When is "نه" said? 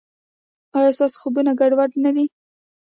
2.03-2.11